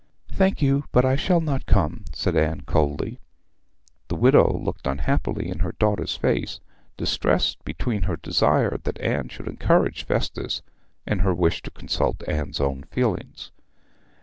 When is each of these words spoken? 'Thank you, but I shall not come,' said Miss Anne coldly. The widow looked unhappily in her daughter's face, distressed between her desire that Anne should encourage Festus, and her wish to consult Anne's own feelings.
'Thank 0.31 0.63
you, 0.63 0.85
but 0.91 1.05
I 1.05 1.15
shall 1.15 1.41
not 1.41 1.67
come,' 1.67 2.05
said 2.11 2.33
Miss 2.33 2.41
Anne 2.41 2.61
coldly. 2.61 3.19
The 4.07 4.15
widow 4.15 4.51
looked 4.57 4.87
unhappily 4.87 5.47
in 5.47 5.59
her 5.59 5.73
daughter's 5.73 6.15
face, 6.17 6.59
distressed 6.97 7.63
between 7.63 8.01
her 8.01 8.17
desire 8.17 8.79
that 8.83 8.99
Anne 8.99 9.29
should 9.29 9.47
encourage 9.47 10.03
Festus, 10.05 10.63
and 11.05 11.21
her 11.21 11.35
wish 11.35 11.61
to 11.61 11.69
consult 11.69 12.23
Anne's 12.27 12.59
own 12.59 12.81
feelings. 12.85 13.51